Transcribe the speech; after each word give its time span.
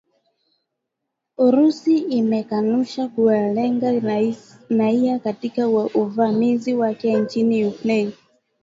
Urusi 1.45 1.97
imekanusha 2.09 3.07
kuwalenga 3.07 3.91
raia 4.69 5.19
katika 5.19 5.67
uvamizi 5.95 6.73
wake 6.73 7.13
nchini 7.17 7.65
Ukraine 7.65 8.13